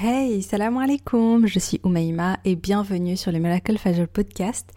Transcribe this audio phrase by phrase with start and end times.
[0.00, 4.70] Hey, salam alaikum, je suis Oumaima et bienvenue sur le Miracle Fajr Podcast,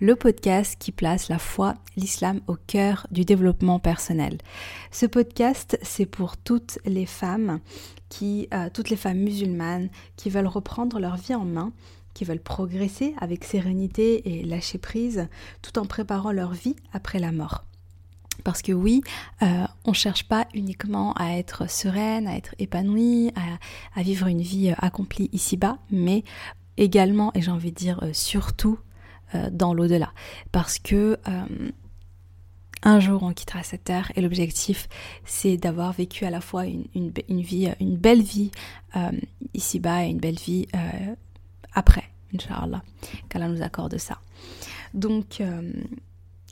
[0.00, 4.36] le podcast qui place la foi, l'islam au cœur du développement personnel.
[4.90, 7.60] Ce podcast, c'est pour toutes les femmes
[8.10, 11.72] qui, euh, toutes les femmes musulmanes qui veulent reprendre leur vie en main,
[12.12, 15.26] qui veulent progresser avec sérénité et lâcher prise,
[15.62, 17.65] tout en préparant leur vie après la mort.
[18.44, 19.02] Parce que oui,
[19.42, 23.32] euh, on ne cherche pas uniquement à être sereine, à être épanouie,
[23.94, 26.24] à, vivre une vie euh, accomplie ici-bas, mais
[26.76, 28.78] également, et j'ai envie de dire euh, surtout,
[29.50, 30.12] dans l'au-delà.
[30.52, 31.18] Parce que
[32.84, 34.88] un jour on quittera cette terre et l'objectif
[35.24, 38.52] c'est d'avoir vécu à la fois une, vie, une belle vie
[39.52, 40.68] ici-bas et une belle vie
[41.74, 42.82] après, Inch'Allah,
[43.28, 44.20] qu'Allah nous accorde ça.
[44.94, 45.42] Donc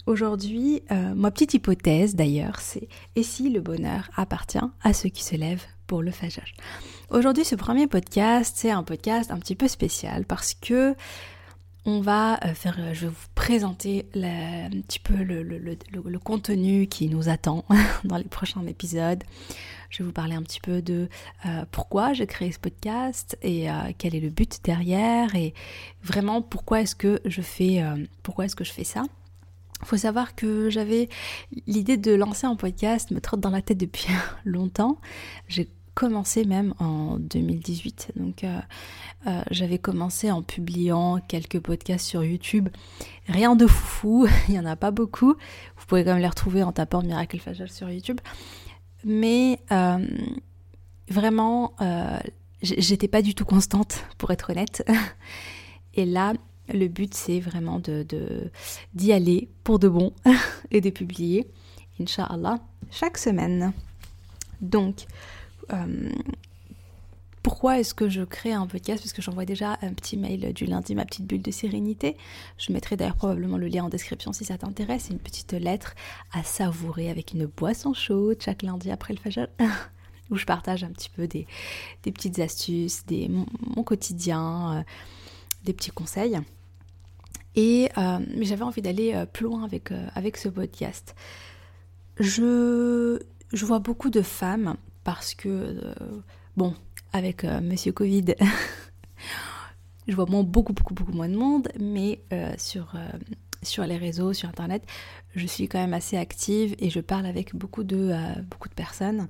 [0.07, 5.25] Aujourd'hui, euh, ma petite hypothèse d'ailleurs, c'est et si le bonheur appartient à ceux qui
[5.25, 6.43] se lèvent pour le fajr
[7.09, 10.95] Aujourd'hui, ce premier podcast, c'est un podcast un petit peu spécial parce que
[11.87, 17.09] on va euh, faire, euh, je vais vous présenter un petit peu le, contenu qui
[17.09, 17.65] nous attend
[18.05, 19.25] dans les prochains épisodes.
[19.89, 21.09] Je vais vous parler un petit peu de
[21.71, 25.55] pourquoi j'ai créé ce podcast et quel est le but derrière et
[26.03, 27.81] vraiment pourquoi est-ce que je fais,
[28.25, 29.05] pourquoi est-ce que je fais ça.
[29.83, 31.09] Faut savoir que j'avais
[31.67, 34.07] l'idée de lancer un podcast me trotte dans la tête depuis
[34.45, 34.99] longtemps.
[35.49, 38.13] J'ai commencé même en 2018.
[38.17, 38.59] Donc euh,
[39.27, 42.69] euh, j'avais commencé en publiant quelques podcasts sur YouTube.
[43.29, 45.35] Rien de foufou, il n'y en a pas beaucoup.
[45.77, 48.21] Vous pouvez quand même les retrouver en tapant Miracle Fajal sur YouTube.
[49.05, 50.07] Mais euh,
[51.09, 51.75] vraiment,
[52.63, 54.85] j'étais pas du tout constante, pour être honnête.
[55.95, 56.33] Et là,
[56.73, 57.81] le but, c'est vraiment
[58.95, 60.13] d'y aller pour de bon
[60.71, 61.47] et de publier,
[62.01, 62.59] Inch'Allah,
[62.91, 63.73] chaque semaine.
[64.61, 65.07] Donc,
[65.73, 66.11] euh,
[67.43, 69.03] pourquoi est-ce que je crée un podcast?
[69.03, 72.17] Parce que j'envoie déjà un petit mail du lundi, ma petite bulle de sérénité.
[72.57, 75.09] Je mettrai d'ailleurs probablement le lien en description si ça t'intéresse.
[75.11, 75.95] Une petite lettre
[76.33, 79.49] à savourer avec une boisson chaude chaque lundi après le fajr.
[80.31, 81.47] où je partage un petit peu des,
[82.03, 84.79] petites astuces, des, mon, quotidien.
[84.79, 84.83] Euh,
[85.65, 86.41] des petits conseils.
[87.57, 91.15] Et euh, mais j'avais envie d'aller euh, plus loin avec, euh, ce podcast.
[92.19, 93.19] Je,
[93.53, 95.81] vois beaucoup de femmes parce que,
[96.57, 96.75] bon,
[97.13, 98.35] avec Monsieur Covid,
[100.09, 102.21] je vois beaucoup, beaucoup, beaucoup moins de monde, mais
[102.57, 102.97] sur,
[103.87, 104.85] les réseaux, sur Internet,
[105.35, 108.15] je suis quand même assez active et je parle avec beaucoup de,
[108.75, 109.29] personnes.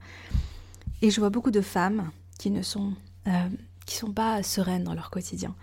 [1.03, 2.95] Et je vois beaucoup de femmes qui ne sont
[4.15, 5.55] pas sereines dans leur quotidien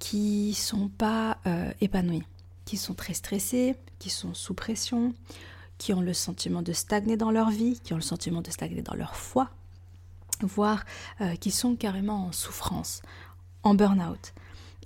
[0.00, 2.24] qui sont pas euh, épanouis,
[2.64, 5.14] qui sont très stressés, qui sont sous pression,
[5.78, 8.82] qui ont le sentiment de stagner dans leur vie, qui ont le sentiment de stagner
[8.82, 9.50] dans leur foi,
[10.40, 10.84] voire
[11.20, 13.02] euh, qui sont carrément en souffrance,
[13.62, 14.32] en burn-out,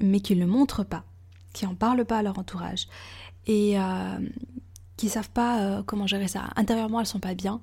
[0.00, 1.04] mais qui ne le montrent pas,
[1.52, 2.88] qui n'en parlent pas à leur entourage
[3.46, 4.18] et euh,
[4.96, 6.50] qui savent pas comment gérer ça.
[6.56, 7.60] Intérieurement, elles sont pas bien,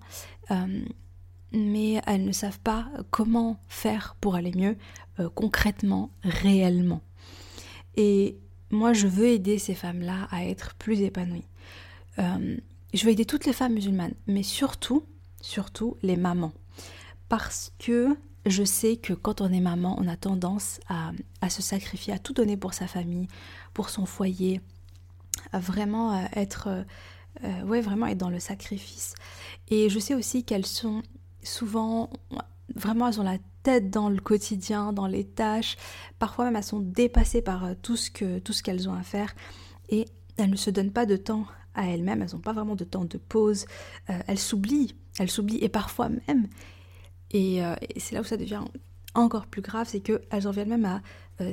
[1.52, 4.78] mais elles ne savent pas comment faire pour aller mieux
[5.36, 7.02] concrètement, réellement.
[7.97, 8.38] Et
[8.69, 11.47] moi, je veux aider ces femmes-là à être plus épanouies.
[12.19, 12.57] Euh,
[12.94, 15.03] je veux aider toutes les femmes musulmanes, mais surtout,
[15.41, 16.53] surtout les mamans.
[17.29, 18.16] Parce que
[18.46, 22.34] je sais que quand on est maman, on a tendance à, se sacrifier, à tout
[22.34, 23.28] donner pour sa famille,
[23.74, 24.62] pour son foyer,
[25.52, 26.85] à vraiment euh, être,
[27.44, 29.16] euh, vraiment être dans le sacrifice.
[29.69, 31.03] Et je sais aussi qu'elles sont
[31.44, 32.09] souvent,
[32.76, 35.78] vraiment, elles ont la tête dans le quotidien, dans les tâches.
[36.20, 39.04] Parfois même elles sont dépassées par euh, tout ce que tout ce qu'elles ont à
[39.04, 39.34] faire
[39.90, 40.06] et
[40.38, 43.06] elles ne se donnent pas de temps à elles-mêmes, elles n'ont pas vraiment de temps
[43.06, 43.66] de pause,
[44.09, 46.48] euh, elles s'oublient, elles s'oublient et parfois même,
[47.32, 48.62] et, euh, c'est là où ça devient
[49.14, 51.02] encore plus grave, c'est qu'elles en viennent même à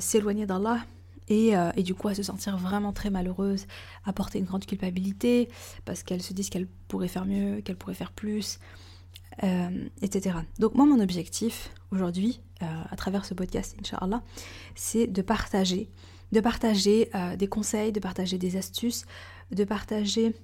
[0.00, 0.80] s'éloigner d'Allah
[1.28, 3.66] et, et, du coup à se sentir vraiment très malheureuses,
[4.04, 5.48] à porter une grande culpabilité
[5.84, 8.58] parce qu'elles se disent qu'elles pourraient faire mieux, qu'elles pourraient faire plus.
[9.44, 10.36] Euh, etc.
[10.58, 14.20] Donc moi mon objectif aujourd'hui, euh, à travers ce podcast, Inch'Allah,
[14.74, 15.88] c'est de partager,
[16.32, 19.04] de partager euh, des conseils, de partager des astuces,
[19.52, 20.34] de partager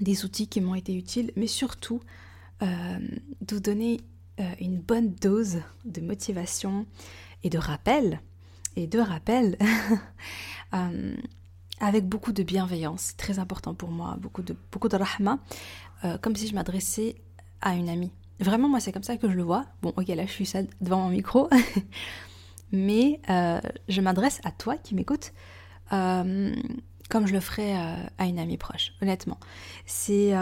[0.00, 2.00] des outils qui m'ont été utiles, mais surtout
[2.60, 4.00] de vous donner
[4.60, 6.86] une bonne dose de motivation
[7.42, 8.20] et de rappel,
[8.76, 9.58] et de rappel,
[11.80, 15.38] avec beaucoup de bienveillance, très important pour moi, beaucoup de, beaucoup de rahma,
[16.22, 17.16] comme si je m'adressais
[17.60, 18.12] à une amie.
[18.40, 19.66] Vraiment, moi, c'est comme ça que je le vois.
[19.82, 21.48] Bon, ok, là, je suis seule devant mon micro.
[22.72, 25.32] Mais euh, je m'adresse à toi qui m'écoutes
[25.92, 26.54] euh,
[27.08, 29.38] comme je le ferais euh, à une amie proche, honnêtement.
[29.86, 30.34] C'est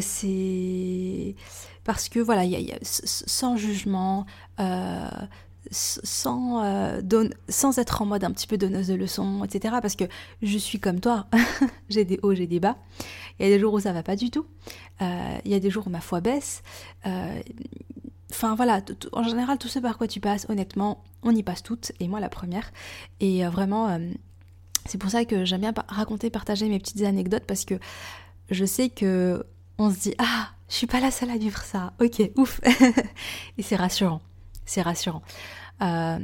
[0.00, 1.36] c'est
[1.84, 4.26] parce que voilà, y a, sans jugement,
[5.70, 7.00] sans, euh,
[7.48, 9.76] sans être en mode un petit peu donneuse de leçons, etc.
[9.80, 10.04] Parce que
[10.42, 11.26] je suis comme toi,
[11.88, 12.76] j'ai des hauts, j'ai des bas.
[13.38, 14.46] Il y a des jours où ça va pas du tout.
[15.00, 16.62] Euh, il y a des jours où ma foi baisse.
[17.04, 18.80] Enfin voilà,
[19.12, 22.18] en général, tout ce par quoi tu passes, honnêtement, on y passe toutes, et moi
[22.18, 22.72] la première.
[23.20, 23.98] Et vraiment,
[24.86, 27.74] c'est pour ça que j'aime bien raconter, partager mes petites anecdotes parce que
[28.50, 29.44] je sais que
[29.78, 32.60] on se dit ah je suis pas la seule à vivre ça ok ouf
[33.58, 34.20] et c'est rassurant
[34.64, 35.22] c'est rassurant.
[35.82, 36.18] Euh,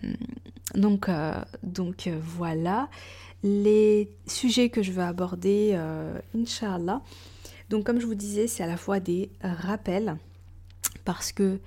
[0.74, 2.88] donc euh, donc euh, voilà.
[3.42, 7.02] Les sujets que je veux aborder euh, inshallah
[7.70, 10.16] donc comme je vous disais c'est à la fois des rappels
[11.04, 11.60] parce que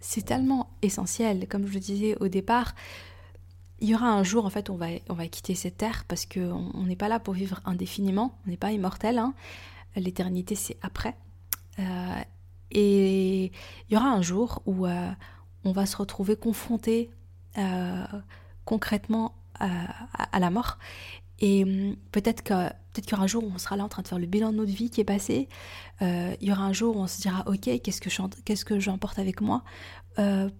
[0.00, 1.46] c'est tellement essentiel.
[1.48, 2.74] Comme je le disais au départ
[3.80, 6.26] il y aura un jour en fait on va on va quitter cette terre parce
[6.26, 8.36] que on n'est pas là pour vivre indéfiniment.
[8.46, 9.34] On n'est pas immortel hein.
[9.96, 11.14] L'éternité c'est après.
[12.72, 14.86] Et il y aura un jour où
[15.64, 17.10] on va se retrouver confronté
[17.58, 18.04] euh,
[18.64, 20.78] concrètement à, la mort.
[21.38, 23.88] Et hum, peut-être que peut-être qu'il y aura un jour où on sera là en
[23.88, 25.48] train de faire le bilan de notre vie qui est passé.
[26.00, 29.64] il y aura un jour où on se dira ok qu'est-ce que j'emporte avec moi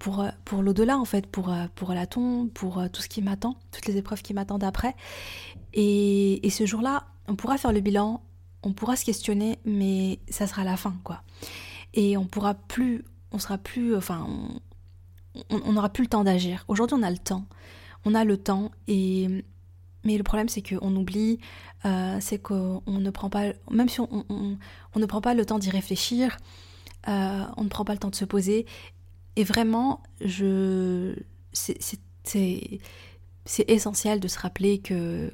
[0.01, 3.87] pour pour l'au-delà en fait pour pour la tombe pour tout ce qui m'attend toutes
[3.87, 4.97] les épreuves qui m'attendent après.
[5.75, 8.21] Et, et ce jour-là on pourra faire le bilan
[8.65, 11.23] on pourra se questionner, mais ça sera la fin, quoi.
[11.93, 14.27] Et on pourra plus, on sera plus, enfin,
[15.51, 16.65] n'aura plus le temps d'agir.
[16.69, 17.45] Aujourd'hui, on a le temps.
[18.05, 19.29] On a le temps, et
[20.05, 21.39] mais le problème, c'est qu'on oublie,
[21.87, 24.25] euh, c'est qu'on ne prend pas, même si on,
[24.97, 26.37] ne prend pas le temps d'y réfléchir,
[27.09, 28.67] euh, on ne prend pas le temps de se poser.
[29.37, 31.15] Et vraiment, je,
[31.53, 31.99] c'est
[33.69, 35.33] essentiel de se rappeler que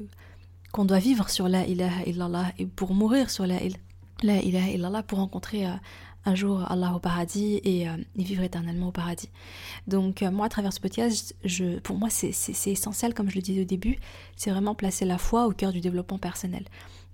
[0.72, 3.56] qu'on doit vivre sur la ilaha illallah et pour mourir sur la,
[4.22, 5.72] la ilaha illallah pour rencontrer euh,
[6.24, 9.30] un jour Allah au paradis et, euh, vivre éternellement au paradis.
[9.86, 12.32] Donc euh, moi à travers ce podcast, je, pour moi c'est
[12.70, 13.98] essentiel comme je le disais au début,
[14.36, 16.64] c'est vraiment placer la foi au cœur du développement personnel.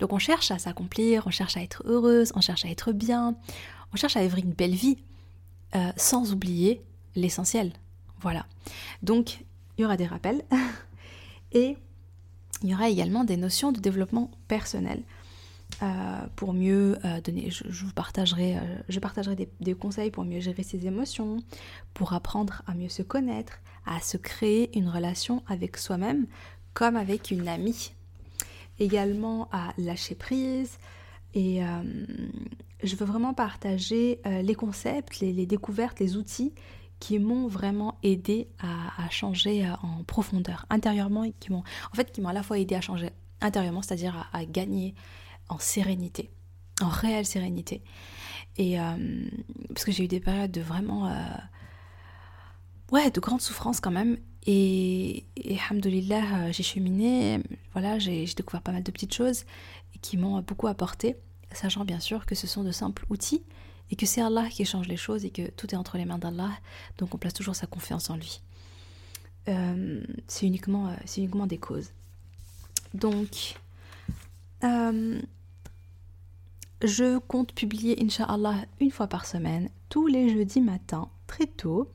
[0.00, 3.36] Donc on cherche à s'accomplir, on cherche à être heureuse, on cherche à être bien,
[3.92, 4.98] on cherche à vivre une belle vie
[5.96, 6.80] sans oublier
[7.16, 7.72] l'essentiel.
[8.20, 8.46] Voilà.
[9.02, 9.44] Donc
[9.76, 10.42] il y aura des rappels
[11.52, 11.76] et
[12.62, 15.02] il y aura également des notions de développement personnel.
[15.82, 20.40] Euh, pour mieux euh, donner, je, vous partagerai, euh, je partagerai des, conseils pour mieux
[20.40, 21.38] gérer ses émotions,
[21.92, 26.26] pour apprendre à mieux se connaître, à se créer une relation avec soi-même
[26.72, 27.92] comme avec une amie.
[28.78, 30.78] Également à lâcher prise.
[31.34, 31.60] Et
[32.82, 36.52] je veux vraiment partager les concepts, les, découvertes, les outils
[37.00, 42.20] qui m'ont vraiment aidé à, changer en profondeur intérieurement et qui m'ont en fait qui
[42.20, 44.94] m'ont à la fois aidé à changer intérieurement c'est-à-dire à, gagner
[45.48, 46.30] en sérénité
[46.80, 47.82] en réelle sérénité
[48.56, 49.28] et euh,
[49.68, 51.24] parce que j'ai eu des périodes de vraiment euh,
[52.92, 55.58] ouais de grande souffrance quand même et, et
[56.52, 57.40] j'ai cheminé
[57.72, 59.44] voilà j'ai découvert pas mal de petites choses
[60.02, 61.16] qui m'ont beaucoup apporté
[61.52, 63.42] sachant bien sûr que ce sont de simples outils
[63.90, 66.18] et que c'est Allah qui change les choses et que tout est entre les mains
[66.18, 66.50] d'Allah,
[66.98, 68.40] donc on place toujours sa confiance en lui.
[69.48, 71.90] Euh, c'est uniquement, euh, uniquement des causes.
[72.94, 73.56] Donc,
[74.64, 75.20] euh,
[76.82, 81.90] je compte publier, Inch'Allah, une fois par semaine, tous les jeudis matins, très tôt.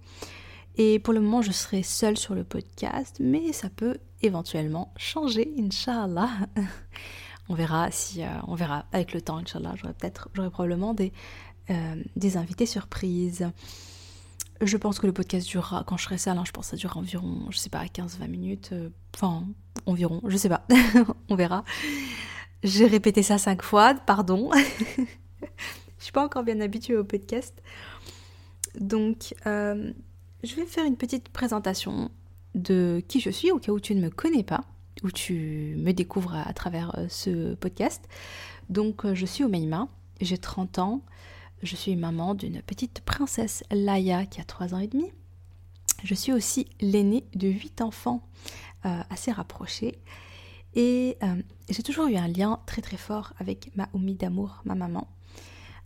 [0.78, 5.54] Et pour le moment, je serai seule sur le podcast, mais ça peut éventuellement changer,
[5.58, 6.30] Inch'Allah.
[7.50, 9.74] on verra si, on verra avec le temps, Inch'Allah.
[9.76, 11.12] J'aurai peut-être, j'aurai probablement des,
[11.70, 13.52] euh, des invités surprises.
[14.62, 16.78] Je pense que le podcast durera, quand je serai seule, hein, je pense que ça
[16.78, 18.70] durera environ, je sais pas, 15-20 minutes.
[18.74, 19.44] Euh, enfin,
[19.86, 20.66] environ, je sais pas,
[21.30, 21.64] on verra.
[22.64, 24.52] J'ai répété ça cinq fois, pardon.
[25.42, 27.62] je suis pas encore bien habituée au podcast.
[28.80, 29.92] Donc, euh,
[30.44, 32.12] je vais faire une petite présentation
[32.56, 34.64] de qui je suis, au cas où tu ne me connais pas,
[35.04, 38.08] où tu me découvres à, travers ce podcast.
[38.70, 39.88] Donc, je suis Omeima,
[40.22, 41.02] j'ai 30 ans,
[41.64, 45.12] je suis maman d'une petite princesse Laïa qui a 3 ans et demi.
[46.04, 48.24] Je suis aussi l'aînée de 8 enfants
[48.86, 50.00] euh, assez rapprochés.
[50.74, 54.76] Et euh, j'ai toujours eu un lien très très fort avec ma Oumi d'amour, ma
[54.76, 55.08] maman.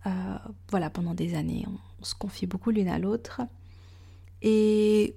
[0.05, 0.37] Euh,
[0.69, 3.41] voilà, pendant des années, on, se confie beaucoup l'une à l'autre.
[4.43, 5.15] Et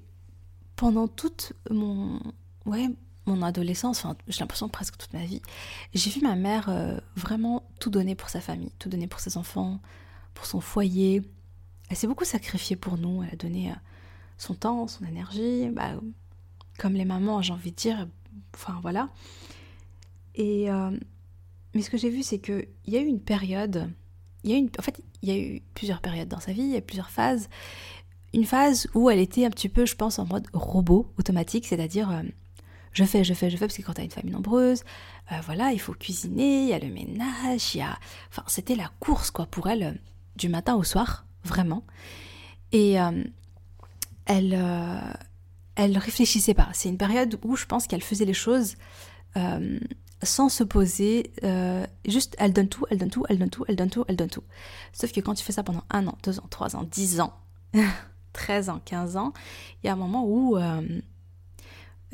[0.75, 2.19] pendant toute mon,
[2.65, 2.89] ouais,
[3.27, 5.43] mon adolescence, j'ai l'impression presque toute ma vie,
[5.93, 6.71] j'ai vu ma mère
[7.15, 9.81] vraiment tout donner pour sa famille, tout donner pour ses enfants,
[10.33, 11.23] pour son foyer.
[11.89, 13.23] Elle s'est beaucoup sacrifiée pour nous.
[13.23, 13.75] Elle a donné euh,
[14.37, 15.95] son temps, son énergie, bah,
[16.79, 18.07] comme les mamans, j'ai envie de dire.
[18.55, 19.09] Enfin voilà.
[20.39, 20.99] Euh,
[21.75, 23.91] mais ce que j'ai vu, c'est qu'il y a eu une période
[24.45, 26.63] il y a une, en fait, il y a eu plusieurs périodes dans sa vie,
[26.63, 27.49] il y a plusieurs phases.
[28.35, 32.11] Une phase où elle était un petit peu, je pense, en mode robot automatique, c'est-à-dire
[32.11, 32.23] euh,
[32.93, 34.85] je fais, je fais, je fais, parce que quand tu as une famille nombreuse,
[35.33, 37.99] euh, voilà, il faut cuisiner, il y a le ménage, il y a...
[38.31, 39.93] Enfin, c'était la course, quoi, pour elle, euh,
[40.37, 41.85] du matin au soir, vraiment.
[42.71, 42.97] Et
[44.27, 44.63] elle,
[45.75, 46.69] elle réfléchissait pas.
[46.75, 48.77] C'est une période où je pense qu'elle faisait les choses
[50.23, 53.77] sans se poser, euh, juste elle donne tout, elle donne tout, elle donne tout, elle
[53.77, 54.45] donne tout, elle donne tout.
[54.93, 57.33] Sauf que quand tu fais ça pendant un an, deux ans, trois ans, dix ans,
[58.33, 59.33] 13 ans, 15 ans,
[59.83, 61.01] il y a un moment où euh,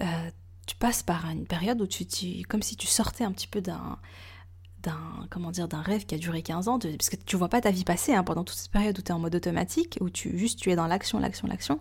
[0.01, 0.31] euh,
[0.67, 3.61] tu passes par une période où tu, tu, comme si tu sortais un petit peu
[3.61, 3.99] d'un
[4.83, 7.63] d'un comment dire d'un rêve qui a duré 15 ans parce que tu vois pas
[7.63, 10.11] ta vie passer hein, pendant toute cette période où tu es en mode automatique où
[10.11, 11.81] tu juste tu es dans l'action l'action l'action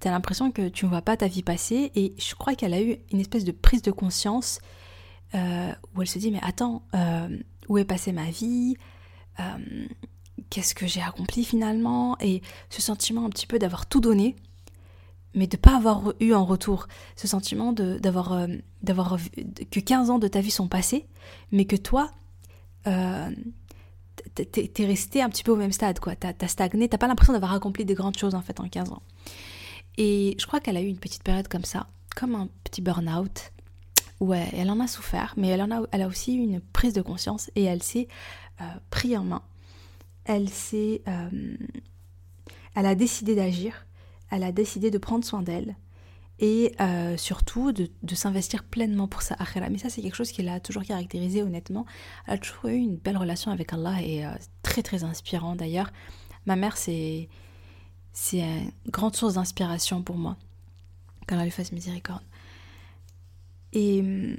[0.00, 2.72] tu as l'impression que tu ne vois pas ta vie passer et je crois qu'elle
[2.72, 4.60] a eu une espèce de prise de conscience
[5.34, 7.36] euh, où elle se dit mais attends, euh,
[7.68, 8.76] où est passée ma vie?
[9.40, 9.86] Euh,
[10.50, 12.16] Qu'est-ce que j'ai accompli finalement?
[12.20, 14.34] Et ce sentiment un petit peu d'avoir tout donné,
[15.34, 16.88] mais de ne pas avoir eu en retour.
[17.16, 18.46] Ce sentiment d'avoir
[18.82, 19.18] d'avoir
[19.70, 21.06] que 15 ans de ta vie sont passés,
[21.52, 22.10] mais que toi,
[22.84, 26.16] t'es es resté un petit peu au même stade, quoi.
[26.16, 28.90] T'as as stagné, t'as pas l'impression d'avoir accompli des grandes choses en fait en 15
[28.90, 29.02] ans.
[29.98, 33.52] Et je crois qu'elle a eu une petite période comme ça, comme un petit burn-out,
[34.20, 36.92] Ouais, elle en a souffert, mais elle, en a, elle a aussi eu une prise
[36.92, 38.08] de conscience et elle s'est
[38.60, 39.42] euh, pris en main.
[40.24, 41.02] Elle s'est...
[41.06, 41.56] Euh,
[42.74, 43.86] elle a décidé d'agir,
[44.30, 45.76] elle a décidé de prendre soin d'elle
[46.38, 49.68] et euh, surtout de, s'investir pleinement pour sa akhira.
[49.70, 51.86] Mais ça, c'est quelque chose qui l'a toujours caractérisé honnêtement.
[52.26, 54.24] Elle a toujours eu une belle relation avec Allah et
[54.62, 55.90] très très inspirant d'ailleurs.
[56.46, 57.28] Ma mère, c'est
[58.12, 60.36] c'est une grande source d'inspiration pour moi.
[61.26, 62.22] Qu'Allah lui fasse miséricorde.
[63.72, 64.36] Et hum,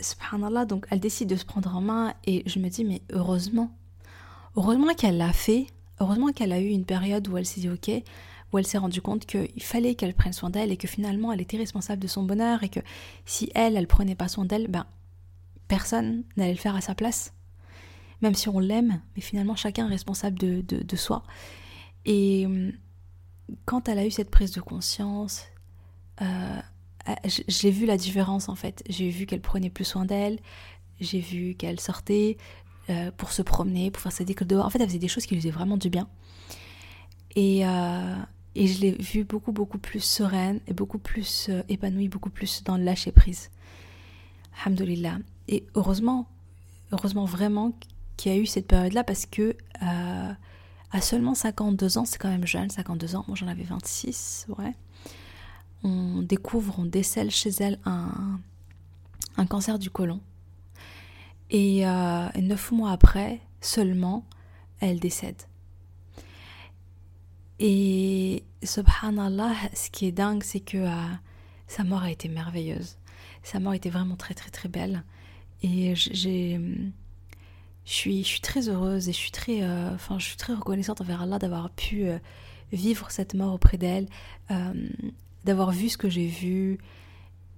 [0.00, 3.70] subhanallah, donc elle décide de se prendre en main et je me dis mais heureusement,
[4.56, 5.66] heureusement qu'elle l'a fait,
[6.00, 7.90] heureusement qu'elle a eu une période où elle s'est dit ok,
[8.52, 11.40] où elle s'est rendue compte qu'il fallait qu'elle prenne soin d'elle et que finalement elle
[11.40, 12.80] était responsable de son bonheur et que
[13.24, 14.86] si elle, elle prenait pas soin d'elle, ben
[15.68, 17.32] personne n'allait le faire à sa place.
[18.20, 21.22] Même si on l'aime, mais finalement chacun est responsable de, de soi.
[22.04, 22.72] Et hum,
[23.64, 25.44] quand elle a eu cette prise de conscience,
[26.20, 26.60] euh,
[27.06, 28.82] ah, j'ai vu la différence en fait.
[28.88, 30.38] J'ai vu qu'elle prenait plus soin d'elle,
[31.00, 32.36] j'ai vu qu'elle sortait
[32.90, 34.66] euh, pour se promener, pour faire sa décolle dehors.
[34.66, 36.08] En fait, elle faisait des choses qui lui faisaient vraiment du bien.
[37.34, 38.16] Et, euh,
[38.54, 42.76] je l'ai vue beaucoup, beaucoup plus sereine et beaucoup plus euh, épanouie, beaucoup plus dans
[42.76, 43.50] le lâcher prise.
[44.60, 45.18] Alhamdulillah.
[45.48, 46.28] Et heureusement,
[46.92, 47.72] heureusement vraiment
[48.16, 52.46] qu'il y a eu cette période-là parce que à seulement 52 ans, c'est quand même
[52.46, 54.74] jeune, 52 ans, moi j'en avais 26, ouais
[55.84, 58.40] on découvre, on décèle chez elle un,
[59.36, 60.20] un cancer du côlon.
[61.50, 64.24] Et euh, neuf mois après, seulement,
[64.80, 65.42] elle décède.
[67.58, 71.14] Et subhanallah, ce qui est dingue, c'est que euh,
[71.66, 72.96] sa mort a été merveilleuse.
[73.42, 75.04] Sa mort était vraiment très très très belle.
[75.62, 76.58] Et j'ai,
[77.84, 80.54] je suis, je suis très heureuse et je suis très, euh, enfin, je suis très
[80.54, 82.06] reconnaissante envers Allah d'avoir pu
[82.72, 84.08] vivre cette mort auprès d'elle
[85.44, 86.78] d'avoir vu ce que j'ai vu.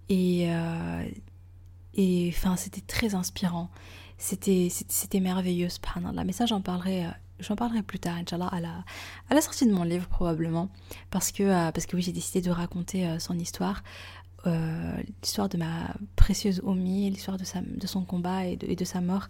[0.08, 1.04] Et, euh,
[1.94, 3.70] et enfin, c'était très inspirant.
[4.18, 6.24] C'était, c'était merveilleux, subhanallah.
[6.24, 7.10] Mais ça, j'en parlerai, euh,
[7.40, 8.84] j'en parlerai plus tard, Inch'Allah, à la,
[9.30, 10.68] à la sortie de mon livre, probablement.
[11.10, 13.82] Parce que, euh, parce que oui, j'ai décidé de raconter son histoire.
[15.22, 19.00] l'histoire de ma précieuse Omi, l'histoire de, sa, de son combat et de, de sa
[19.00, 19.28] mort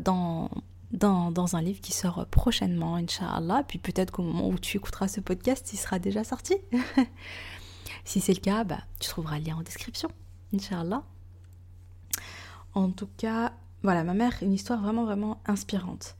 [0.00, 0.50] dans,
[0.92, 3.64] dans, dans, un livre qui sort prochainement, Inch'Allah.
[3.66, 6.56] Puis peut-être qu'au moment où tu écouteras ce podcast, il sera déjà sorti.
[8.04, 10.10] Si c'est le cas, bah, tu trouveras le lien en description,
[10.52, 11.02] Inch'Allah.
[12.74, 16.16] En tout cas, voilà, ma mère, une histoire vraiment, vraiment inspirante.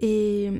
[0.00, 0.50] Et,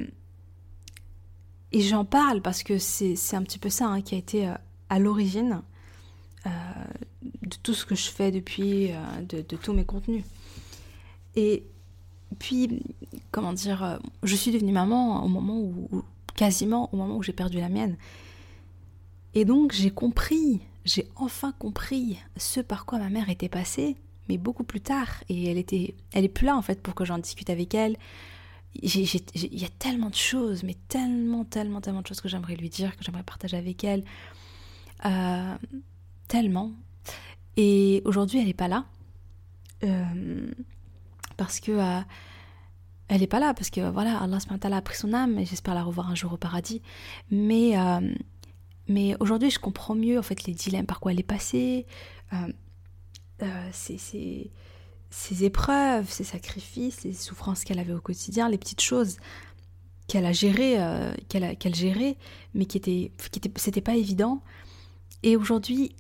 [1.73, 4.55] j'en parle parce que c'est un petit peu ça hein, qui a été euh,
[4.89, 5.61] à l'origine
[6.47, 6.51] euh,
[7.43, 10.25] de tout ce que je fais depuis, euh, de, tous mes contenus.
[11.35, 11.67] Et
[12.39, 12.83] puis,
[13.31, 16.03] comment dire, je suis devenue maman au moment où
[16.35, 17.97] quasiment au moment où j'ai perdu la mienne.
[19.37, 23.95] Et donc j'ai compris, j'ai enfin compris ce par quoi ma mère était passée,
[24.31, 25.09] mais beaucoup plus tard.
[25.29, 27.99] Et elle était, elle est plus là en fait pour que j'en discute avec elle.
[28.77, 32.71] Il y a tellement de choses, mais tellement, tellement, tellement de choses que j'aimerais lui
[32.71, 34.05] dire, que j'aimerais partager avec elle.
[35.05, 35.55] Euh,
[36.29, 36.73] tellement.
[37.59, 38.87] Et aujourd'hui, elle n'est pas là.
[39.85, 40.51] Euh,
[41.37, 41.73] parce que.
[41.73, 42.01] Euh,
[43.09, 44.39] elle n'est pas là, parce que voilà, Allah
[44.77, 46.83] a pris son âme et j'espère la revoir un jour au paradis.
[47.31, 47.77] Mais
[48.89, 51.87] mais aujourd'hui, je comprends mieux en fait les dilemmes, par quoi elle est passée.
[52.33, 52.37] Euh,
[53.43, 59.19] euh, ses épreuves, ses sacrifices, les souffrances qu'elle avait au quotidien, les petites choses
[60.07, 62.17] qu'elle a gérées, euh, qu'elle gérait,
[62.55, 64.41] mais qui étaient, qui étaient, c'était pas évident.
[65.23, 65.95] Et aujourd'hui,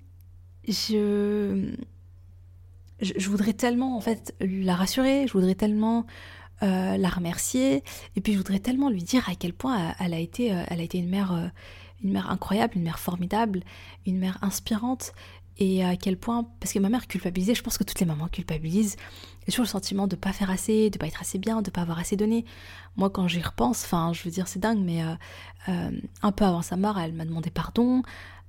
[0.68, 1.72] je,
[3.00, 6.06] je, voudrais tellement en fait la rassurer, je voudrais tellement
[6.62, 7.82] euh, la remercier,
[8.14, 10.82] et puis je voudrais tellement lui dire à quel point a été, euh, elle a
[10.82, 11.50] été une mère,
[12.02, 13.62] une mère incroyable, une mère formidable,
[14.06, 15.12] une mère inspirante,
[15.58, 18.28] et à quel point, parce que ma mère culpabilisait, je pense que toutes les mamans
[18.28, 18.96] culpabilisent,
[19.46, 21.80] et toujours le sentiment de pas faire assez, de pas être assez bien, de pas
[21.80, 22.44] avoir assez donné.
[22.96, 25.14] Moi, quand j'y repense, enfin, je veux dire, c'est dingue, mais euh,
[25.68, 25.90] euh,
[26.22, 28.02] un peu avant sa mort, elle m'a demandé pardon,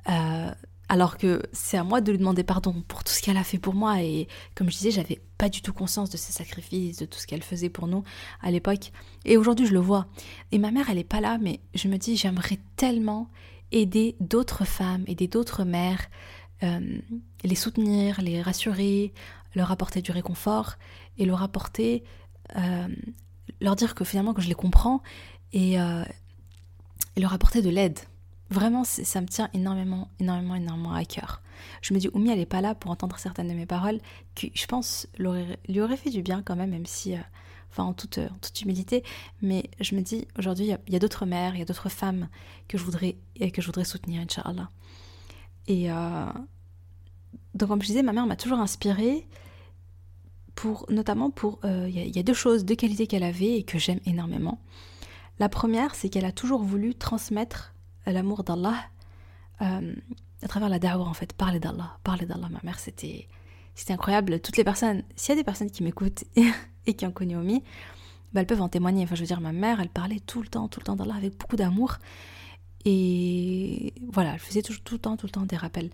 [0.10, 0.52] euh,
[0.90, 3.58] alors que c'est à moi de lui demander pardon pour tout ce qu'elle a fait
[3.58, 7.06] pour moi, et comme je disais, j'avais pas du tout conscience de ses sacrifices, de
[7.06, 8.04] tout ce qu'elle faisait pour nous
[8.42, 8.92] à l'époque,
[9.26, 10.08] et aujourd'hui je le vois.
[10.52, 13.30] Et ma mère, elle est pas là, mais je me dis, j'aimerais tellement
[13.72, 16.08] aider d'autres femmes, aider d'autres mères,
[16.64, 16.80] euh,
[17.44, 19.14] les soutenir, les rassurer,
[19.56, 20.76] leur apporter du réconfort
[21.18, 22.04] et leur apporter,
[22.56, 22.88] euh,
[23.62, 25.02] leur dire que finalement que je les comprends
[25.54, 26.04] et, euh,
[27.18, 28.00] leur apporter de l'aide.
[28.50, 31.42] Vraiment, ça me tient énormément, énormément, énormément à cœur.
[31.82, 34.00] Je me dis, Oumi, elle n'est pas là pour entendre certaines de mes paroles,
[34.36, 37.16] qui, je pense, lui aurait fait du bien quand même, même si,
[37.72, 39.04] enfin, en toute, en toute humilité.
[39.42, 42.30] Mais je me dis, aujourd'hui, il y a, d'autres mères, il y a d'autres femmes
[42.70, 44.70] que je voudrais, que je voudrais soutenir, Inch'Allah.
[45.68, 46.26] Et euh,
[47.54, 49.28] donc, comme je disais, ma mère m'a toujours inspirée,
[50.58, 51.60] pour, notamment pour.
[51.64, 54.60] Euh, il y, a deux choses, deux qualités qu'elle avait et que j'aime énormément.
[55.40, 57.76] La première, c'est qu'elle a toujours voulu transmettre
[58.12, 58.76] l'amour d'Allah
[59.62, 59.96] euh,
[60.44, 61.98] à travers la da'wah, en fait, parler d'Allah.
[62.04, 63.28] Parler d'Allah, ma mère, c'était.
[63.90, 64.40] Incroyable.
[64.40, 66.24] Toutes les personnes, s'il y a des personnes qui m'écoutent
[66.88, 67.64] et qui ont connu Omi,
[68.34, 69.04] bah, elles peuvent en témoigner.
[69.04, 71.14] Enfin, je veux dire, ma mère, elle parlait tout le temps, tout le temps d'Allah
[71.16, 71.98] avec beaucoup d'amour.
[72.86, 75.92] Et voilà, elle faisait tout, tout, le temps, tout le temps des rappels.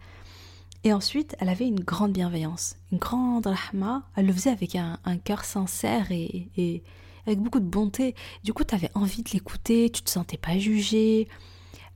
[0.83, 4.03] Et ensuite, elle avait une grande bienveillance, une grande rahma.
[4.15, 6.83] Elle le faisait avec un, cœur sincère et,
[7.25, 8.15] avec beaucoup de bonté.
[8.43, 11.27] Du coup, tu avais envie de l'écouter, tu te sentais pas jugé.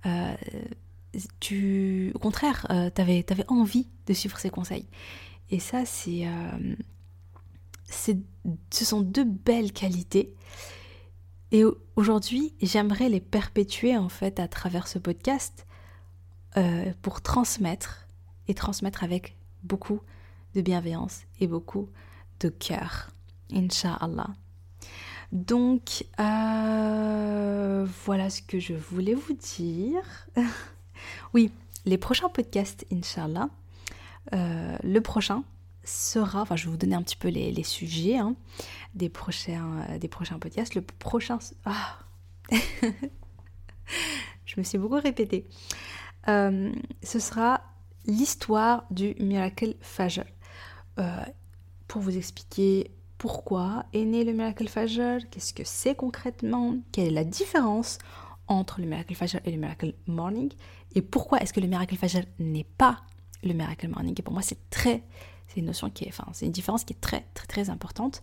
[0.07, 0.35] Euh,
[1.39, 4.87] tu, au contraire, euh, tu envie de suivre ses conseils.
[5.49, 6.75] Et ça, euh,
[7.85, 8.17] c'est,
[8.71, 10.35] ce sont deux belles qualités
[11.51, 11.63] et
[11.95, 15.65] aujourd'hui, j'aimerais les perpétuer en fait à travers ce podcast
[16.57, 18.07] euh, pour transmettre
[18.47, 20.01] et transmettre avec beaucoup
[20.55, 21.89] de bienveillance et beaucoup
[22.41, 23.11] de cœur.
[23.51, 24.33] Inch'Allah.
[25.31, 30.01] Donc, euh, voilà ce que je voulais vous dire.
[31.33, 31.51] oui,
[31.85, 33.49] les prochains podcasts, Inch'Allah.
[34.33, 35.43] Euh, le prochain,
[35.83, 38.35] sera, enfin je vais vous donner un petit peu les, sujets hein,
[38.93, 40.75] des, prochains, des prochains podcasts.
[40.75, 41.39] Le prochain...
[41.65, 41.99] Ah
[44.45, 45.47] Je me suis beaucoup répétée.
[46.29, 46.71] Euh,
[47.03, 47.61] ce sera
[48.05, 50.23] l'histoire du Miracle Fajr.
[51.87, 57.11] Pour vous expliquer pourquoi est né le Miracle Fajr, qu'est-ce que c'est concrètement, quelle est
[57.11, 57.97] la différence
[58.47, 60.51] entre le Miracle Fajr et le Miracle Morning,
[60.95, 63.01] et pourquoi est-ce que le Miracle Fajr n'est pas
[63.43, 64.15] le Miracle Morning.
[64.17, 65.03] Et pour moi, c'est très
[65.47, 68.21] c'est une notion qui est, enfin, c'est une différence qui est très, très, très importante.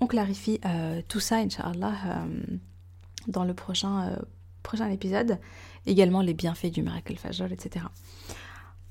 [0.00, 2.58] On clarifie euh, tout ça, Inch'Allah, euh,
[3.26, 4.16] dans le prochain, euh,
[4.62, 5.38] prochain épisode.
[5.86, 7.86] Également les bienfaits du Miracle Fajr, etc.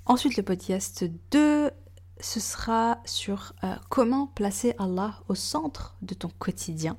[0.05, 1.69] Ensuite, le podcast 2,
[2.21, 3.53] ce sera sur
[3.89, 6.97] comment placer Allah au centre de ton quotidien.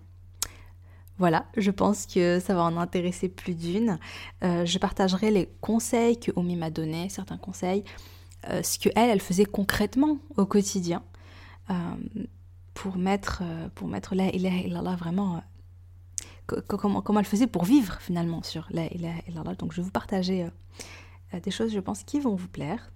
[1.18, 3.98] Voilà, je pense que ça va en intéresser plus d'une.
[4.42, 7.84] je partagerai les conseils que Omi m'a donnés, certains conseils,
[8.50, 11.02] euh, ce que elle, elle faisait concrètement au quotidien
[11.70, 11.74] euh,
[12.74, 15.42] pour mettre, euh, pour mettre la ilaha illallah vraiment
[16.66, 19.54] comment, comment elle faisait pour vivre finalement sur la ilaha illallah.
[19.54, 20.48] Donc je vais vous partager
[21.32, 22.90] des choses, je pense, qui vont vous plaire.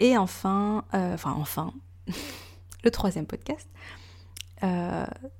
[0.00, 1.72] Et enfin, enfin enfin,
[2.84, 3.68] le troisième podcast,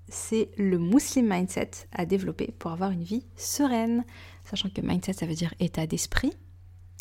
[0.08, 4.04] c'est le Muslim Mindset à développer pour avoir une vie sereine,
[4.44, 6.32] sachant que mindset ça veut dire état d'esprit.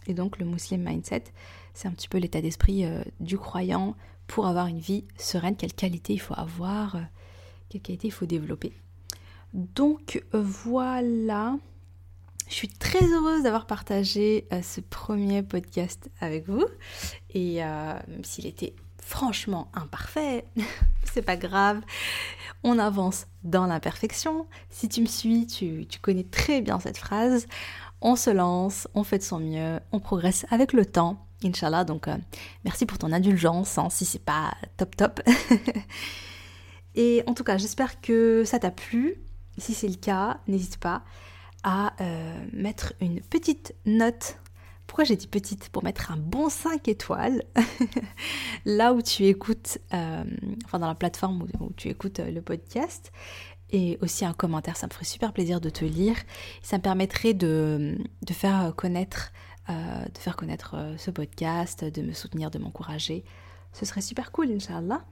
[0.08, 1.26] Et donc le Muslim Mindset,
[1.74, 3.95] c'est un petit peu l'état d'esprit euh, du croyant
[4.28, 7.02] pour avoir une vie sereine, quelle qualité il faut avoir, euh,
[7.69, 8.74] quelle qualité il faut développer.
[9.54, 11.58] Donc voilà,
[12.49, 16.65] je suis très heureuse d'avoir partagé euh, ce premier podcast avec vous.
[17.33, 20.45] Et même s'il était franchement imparfait,
[21.13, 21.81] c'est pas grave.
[22.63, 24.47] On avance dans l'imperfection.
[24.69, 27.45] Si tu me suis, tu, tu connais très bien cette phrase.
[28.01, 31.25] On se lance, on fait de son mieux, on progresse avec le temps.
[31.43, 32.17] Inch'Allah, donc euh,
[32.65, 35.21] merci pour ton indulgence, hein, si c'est pas top top.
[36.95, 39.15] Et en tout cas, j'espère que ça t'a plu.
[39.57, 41.03] Si c'est le cas, n'hésite pas
[41.63, 44.38] à euh, mettre une petite note
[44.88, 45.69] Pourquoi j'ai dit petite?
[45.69, 47.43] Pour mettre un bon 5 étoiles
[48.65, 50.24] là où tu écoutes, euh,
[50.65, 53.12] enfin dans la plateforme où, tu écoutes euh, le podcast.
[53.72, 56.15] Et aussi un commentaire, ça me ferait super plaisir de te lire.
[56.63, 58.00] Ça me permettrait de,
[58.32, 59.32] faire connaître,
[59.67, 63.24] de faire connaître ce podcast, de me soutenir, de m'encourager.
[63.74, 65.06] Ce serait super cool, Inch'Allah.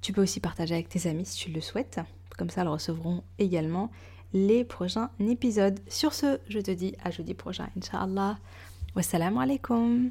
[0.00, 2.00] Tu peux aussi partager avec tes amis si tu le souhaites.
[2.38, 3.90] Comme ça, elles recevront également
[4.32, 5.78] les prochains épisodes.
[5.88, 8.38] Sur ce, je te dis à jeudi prochain, Inch'Allah.
[8.94, 10.10] Wassalamu alaikum.